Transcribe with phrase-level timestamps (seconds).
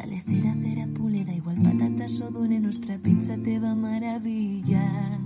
[0.00, 5.18] Dale cera, cera, pule, da igual patatas o dune, nuestra pizza te va a maravillar.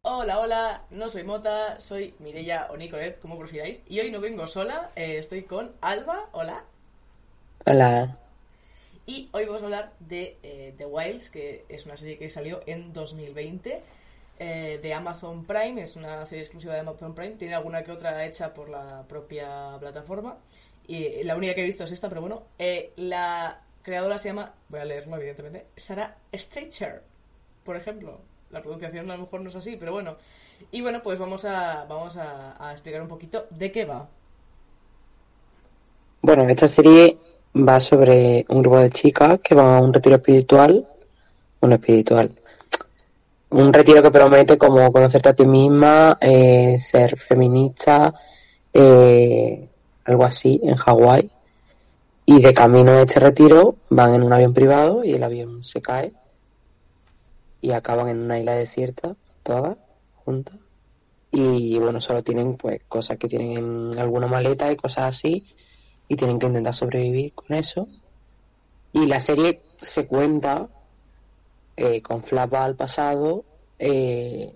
[0.00, 3.82] Hola, hola, no soy Mota, soy Mireia o Nicolet, como prefiráis.
[3.86, 6.64] Y hoy no vengo sola, eh, estoy con Alba, hola.
[7.66, 8.16] Hola.
[9.04, 12.62] Y hoy vamos a hablar de eh, The Wilds, que es una serie que salió
[12.64, 13.82] en 2020
[14.38, 18.24] eh, de Amazon Prime, es una serie exclusiva de Amazon Prime, tiene alguna que otra
[18.24, 20.38] hecha por la propia plataforma.
[20.88, 24.52] Y la única que he visto es esta, pero bueno, eh, la creadora se llama,
[24.68, 27.02] voy a leerlo evidentemente, Sarah Streicher,
[27.64, 28.20] por ejemplo.
[28.50, 30.16] La pronunciación a lo mejor no es así, pero bueno.
[30.70, 34.08] Y bueno, pues vamos a, vamos a, a explicar un poquito de qué va.
[36.22, 37.18] Bueno, esta serie
[37.56, 40.86] va sobre un grupo de chicas que van a un retiro espiritual.
[41.60, 42.30] Bueno, espiritual.
[43.50, 48.14] Un retiro que promete como conocerte a ti misma, eh, ser feminista,
[48.72, 49.68] eh,
[50.06, 51.30] algo así, en Hawái.
[52.24, 55.80] Y de camino a este retiro van en un avión privado y el avión se
[55.80, 56.12] cae
[57.60, 59.76] y acaban en una isla desierta, todas
[60.24, 60.56] juntas.
[61.30, 65.46] Y bueno, solo tienen pues cosas que tienen en alguna maleta y cosas así
[66.08, 67.88] y tienen que intentar sobrevivir con eso.
[68.92, 70.68] Y la serie se cuenta
[71.76, 73.44] eh, con flapa al pasado.
[73.78, 74.52] eh,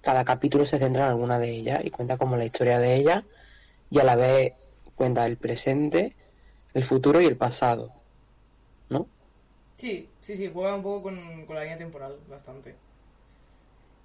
[0.00, 3.24] cada capítulo se centra en alguna de ellas y cuenta como la historia de ellas
[3.94, 4.54] y a la vez
[4.96, 6.16] cuenta el presente,
[6.74, 7.92] el futuro y el pasado.
[8.88, 9.06] ¿No?
[9.76, 12.74] Sí, sí, sí, juega un poco con, la línea temporal, bastante.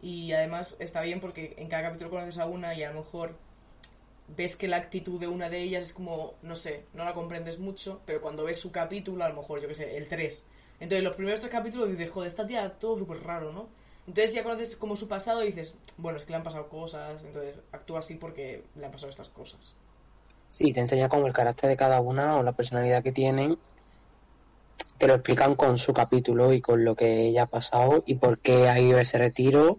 [0.00, 3.34] Y además está bien porque en cada capítulo conoces a una y a lo mejor
[4.36, 7.58] ves que la actitud de una de ellas es como, no sé, no la comprendes
[7.58, 10.44] mucho, pero cuando ves su capítulo, a lo mejor, yo que sé, el 3.
[10.78, 13.68] Entonces los primeros tres capítulos dices, joder, esta tía todo súper raro, ¿no?
[14.06, 17.22] Entonces ya conoces como su pasado y dices, bueno, es que le han pasado cosas,
[17.24, 19.74] entonces actúa así porque le han pasado estas cosas.
[20.48, 23.58] Sí, te enseña como el carácter de cada una o la personalidad que tienen.
[24.98, 28.38] Te lo explican con su capítulo y con lo que ella ha pasado y por
[28.38, 29.78] qué ha ido ese retiro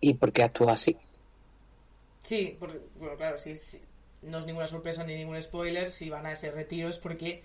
[0.00, 0.96] y por qué actúa así.
[2.22, 3.80] Sí, porque, bueno, claro, sí, sí,
[4.22, 7.44] no es ninguna sorpresa ni ningún spoiler, si van a ese retiro es porque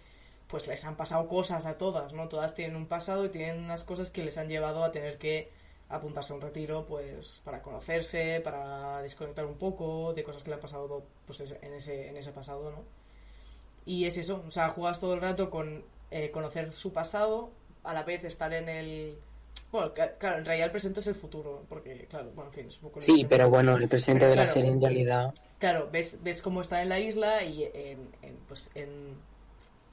[0.52, 2.28] pues les han pasado cosas a todas, ¿no?
[2.28, 5.50] Todas tienen un pasado y tienen unas cosas que les han llevado a tener que
[5.88, 10.56] apuntarse a un retiro, pues, para conocerse, para desconectar un poco de cosas que le
[10.56, 12.84] han pasado, pues, en ese, en ese pasado, ¿no?
[13.86, 17.52] Y es eso, o sea, juegas todo el rato con eh, conocer su pasado,
[17.84, 19.18] a la vez estar en el...
[19.72, 22.76] Bueno, claro, en realidad el presente es el futuro, porque, claro, bueno, en fin, es
[22.76, 23.02] un poco...
[23.02, 24.54] Sí, pero bueno, el presente Pero de la claro.
[24.54, 25.34] serie en realidad.
[25.60, 29.16] Claro, ves, ves cómo está en la isla y en, en, pues en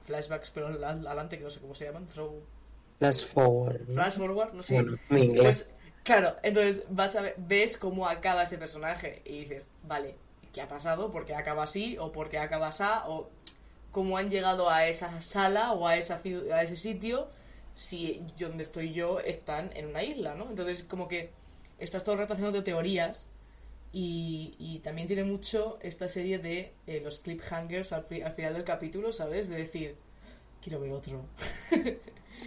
[0.09, 2.41] flashbacks, pero adelante, que no sé cómo se llaman, throw-
[2.97, 3.81] Flash forward.
[3.87, 3.93] ¿no?
[3.93, 4.73] flash forward, no sé.
[4.73, 5.67] Bueno, en inglés.
[5.69, 5.69] Pues,
[6.03, 10.15] claro, entonces vas a ver, ves cómo acaba ese personaje y dices, vale,
[10.51, 11.11] ¿qué ha pasado?
[11.11, 11.97] ¿Por qué acaba así?
[11.99, 12.83] ¿O por qué acaba así?
[13.05, 13.29] ¿O
[13.91, 16.21] cómo han llegado a esa sala o a, esa,
[16.53, 17.27] a ese sitio
[17.75, 20.49] si yo- donde estoy yo están en una isla, ¿no?
[20.49, 21.31] Entonces como que
[21.77, 23.29] estás todo el rato haciendo teorías
[23.91, 28.63] y, y también tiene mucho esta serie de eh, los cliffhangers al, al final del
[28.63, 29.49] capítulo, ¿sabes?
[29.49, 29.95] De decir,
[30.61, 31.21] quiero ver otro.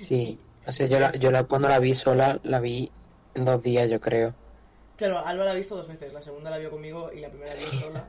[0.02, 0.38] Sí.
[0.66, 2.90] O sea, yo, la, yo la, cuando la vi sola, la vi
[3.34, 4.34] en dos días, yo creo.
[4.96, 6.12] Claro, Alba la ha visto dos veces.
[6.14, 8.08] La segunda la vio conmigo y la primera la vio sola.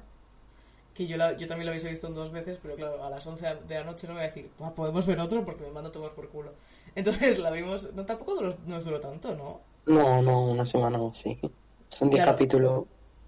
[0.93, 3.25] Que yo, la- yo también la hubiese visto en dos veces, pero claro, a las
[3.27, 5.71] 11 de la noche no me voy a decir, "Buah, podemos ver otro porque me
[5.71, 6.53] manda a tomar por culo.
[6.95, 9.59] Entonces la vimos, no, tampoco duró- nos duró tanto, ¿no?
[9.87, 11.37] No, no, una semana o sí.
[11.89, 12.31] Son diez Claro.
[12.37, 12.83] capítulos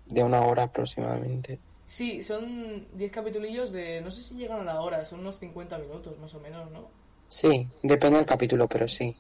[0.05, 1.59] de una hora aproximadamente.
[1.85, 5.77] Sí, son 10 capitulillos de, no sé si llegan a la hora, son unos 50
[5.77, 6.87] minutos más o menos, ¿no?
[7.29, 9.15] Sí, depende del capítulo, pero sí.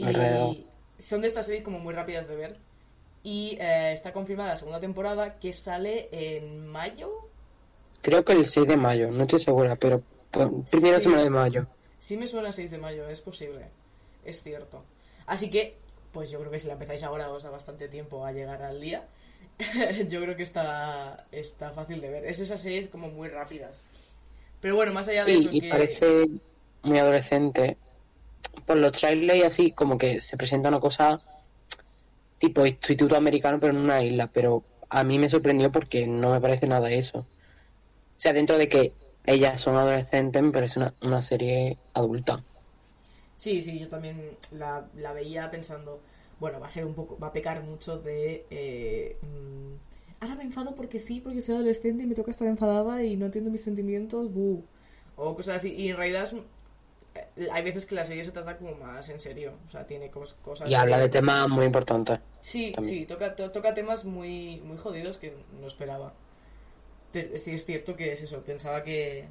[0.00, 0.54] Alrededor.
[0.54, 0.66] Y
[0.98, 2.56] son de estas series como muy rápidas de ver.
[3.22, 7.10] Y eh, está confirmada la segunda temporada que sale en mayo.
[8.02, 10.02] Creo que el 6 de mayo, no estoy segura, pero
[10.70, 11.04] primera Sí.
[11.04, 11.66] semana de mayo.
[11.98, 13.66] Sí me suena 6 de mayo, es posible.
[14.24, 14.82] Es cierto.
[15.26, 15.76] Así que,
[16.12, 18.80] pues yo creo que si la empezáis ahora os da bastante tiempo a llegar al
[18.80, 19.08] día.
[20.08, 22.24] yo creo que está, está fácil de ver.
[22.24, 23.84] Es esas series como muy rápidas.
[24.60, 25.68] Pero bueno, más allá de eso y que...
[25.68, 26.28] parece
[26.82, 27.76] muy adolescente.
[28.66, 31.20] Por los trailers y así, como que se presenta una cosa
[32.38, 34.28] tipo instituto americano, pero en una isla.
[34.32, 37.20] Pero a mí me sorprendió porque no me parece nada eso.
[37.20, 38.92] O sea, dentro de que
[39.26, 42.42] ellas son adolescentes, me parece una, una serie adulta.
[43.34, 46.00] Sí, sí, yo también la, la veía pensando,
[46.40, 48.46] bueno, va a ser un poco, va a pecar mucho de...
[48.50, 49.74] eh, mm,
[50.22, 53.26] ahora me enfado porque sí, porque soy adolescente y me toca estar enfadada y no
[53.26, 54.62] entiendo mis sentimientos, buh.
[55.16, 55.72] O cosas así.
[55.74, 59.20] Y en realidad es- eh, hay veces que la serie se trata como más en
[59.20, 59.52] serio.
[59.66, 60.68] O sea, tiene cos- cosas...
[60.70, 62.18] Y habla de temas muy importantes.
[62.40, 62.94] Sí, también.
[63.00, 66.14] sí, toca, to- toca temas muy, muy jodidos que no esperaba.
[67.12, 69.26] Pero sí es cierto que es eso, pensaba que,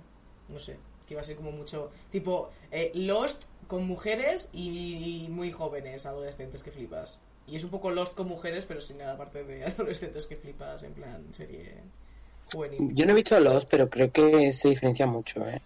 [0.49, 5.29] no sé, que iba a ser como mucho, tipo, eh, Lost con mujeres y, y
[5.29, 7.19] muy jóvenes, adolescentes que flipas.
[7.47, 10.83] Y es un poco Lost con mujeres, pero sin la parte de adolescentes que flipas,
[10.83, 11.73] en plan serie
[12.51, 12.93] juvenil.
[12.93, 15.61] Yo no he visto Los, pero creo que se diferencia mucho, ¿eh?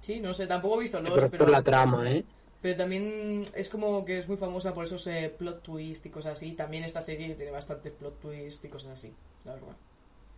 [0.00, 1.44] Sí, no sé, tampoco he visto Lost, pero...
[1.44, 2.24] por la trama, ¿eh?
[2.60, 6.32] Pero también es como que es muy famosa por esos eh, plot twists y cosas
[6.32, 6.52] así.
[6.52, 9.12] También esta serie tiene bastantes plot twists y cosas así,
[9.44, 9.76] la verdad.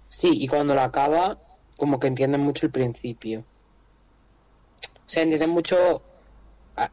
[0.09, 1.39] Sí, y cuando la acaba,
[1.77, 3.45] como que entienden mucho el principio.
[5.11, 6.01] O sea, entienden mucho...
[6.77, 6.89] ah,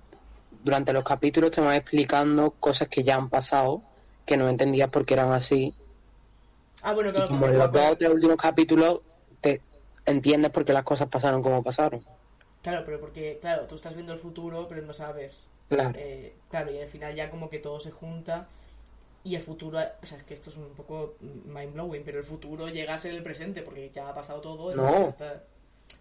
[0.64, 3.84] Durante los capítulos te van explicando cosas que ya han pasado,
[4.26, 5.72] que no entendías por qué eran así.
[6.82, 9.02] Ah, bueno, Y claro, como porque en los dos o tres últimos capítulos
[9.40, 9.62] te
[10.08, 12.04] entiendes por qué las cosas pasaron como pasaron.
[12.64, 15.46] Claro, pero porque, claro, tú estás viendo el futuro, pero no sabes.
[15.70, 15.92] Claro.
[15.96, 18.48] Eh, claro, y al final ya como que todo se junta
[19.24, 22.24] y el futuro, o sea, es que esto es un poco mind blowing, pero el
[22.26, 24.74] futuro llega a ser el presente porque ya ha pasado todo.
[24.76, 25.08] No.
[25.08, 25.44] está-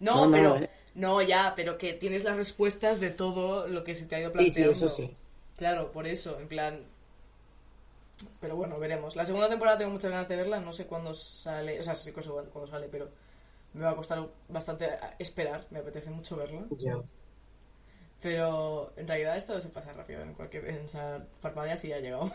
[0.01, 0.71] No, No, no, pero eh.
[0.97, 4.33] No, ya, pero que tienes las respuestas de todo lo que se te ha ido
[4.37, 4.73] Sí, sí, planteando.
[4.73, 5.17] eso sí.
[5.57, 6.87] Claro, por eso, en plan.
[8.41, 9.15] Pero bueno, veremos.
[9.17, 12.13] La segunda temporada tengo muchas ganas de verla, no sé cuándo sale, o sea, sí
[12.13, 13.11] que sé cuándo sale, pero
[13.75, 14.89] me va a costar bastante
[15.19, 16.65] esperar, me apetece mucho verla.
[16.71, 16.97] Ya.
[18.23, 20.67] Pero en realidad esto se pasa rápido en cualquier.
[20.69, 20.87] En,
[21.41, 22.31] parpadeas y ya ha llegado.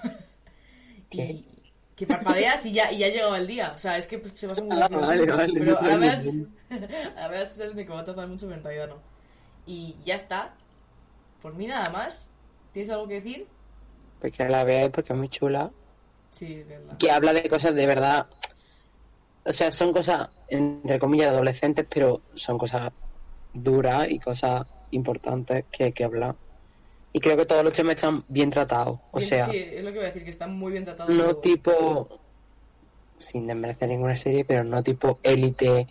[1.10, 1.44] ¿Qué?
[1.61, 1.61] Y
[2.02, 3.74] que parpadeas y ya, y ya ha llegado el día.
[3.76, 5.02] O sea, es que pues, se pasa muy Ah, rápido.
[5.02, 6.08] vale, vale, Pero ahora me
[7.22, 8.96] ahora de que va a tardar mucho, pero en realidad no.
[9.68, 10.52] Y ya está.
[11.44, 12.28] Por mí nada más.
[12.74, 13.48] ¿Tienes algo que decir?
[14.20, 15.70] Porque la veáis porque es muy chula.
[16.32, 16.98] Sí, de verdad.
[16.98, 18.26] Que habla de cosas de verdad.
[19.46, 22.92] O sea, son cosas, entre comillas, adolescentes, pero son cosas
[23.54, 26.36] duras y cosas importantes que hay que hablar.
[27.14, 29.00] Y creo que todos los temas están bien tratados.
[29.12, 31.10] O Bien, sea, sí, es lo que voy a decir, que está muy bien tratado.
[31.12, 31.38] no todo.
[31.38, 32.20] tipo.
[33.18, 35.88] Sin desmerecer ninguna serie, pero no tipo élite.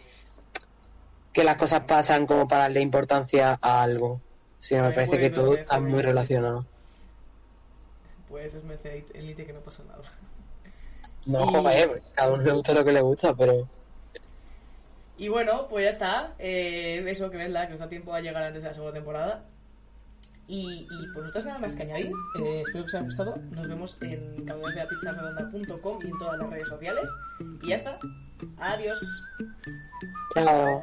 [1.32, 4.20] Que las cosas pasan como para darle importancia a algo.
[4.58, 6.66] Sino me parece que puede todo está muy relacionado.
[8.28, 10.02] Puedes desmerecer Elite que no pasa nada.
[11.26, 13.68] No, Y- joder, cada uno le gusta lo que le gusta, pero.
[15.18, 16.34] Y bueno, pues ya está.
[16.38, 18.94] Eh, eso que ves la que os da tiempo a llegar antes de la segunda
[18.94, 19.44] temporada.
[20.52, 22.10] Y, y pues no nada más que añadir.
[22.40, 23.36] Eh, espero que os haya gustado.
[23.52, 27.08] Nos vemos en camionesdeapizzaredonda.com y en todas las redes sociales.
[27.62, 27.98] Y ya está.
[28.58, 29.22] Adiós.
[30.34, 30.82] Chao.